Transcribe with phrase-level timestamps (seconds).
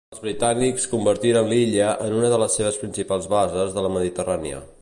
[0.13, 4.69] Els britànics convertiren l'illa en una de les seves principals bases de la Mediterrània.